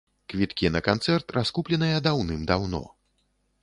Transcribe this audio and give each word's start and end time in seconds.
Квіткі 0.31 0.71
на 0.77 0.81
канцэрт 0.87 1.35
раскупленыя 1.39 2.03
даўным 2.09 2.51
даўно. 2.53 2.85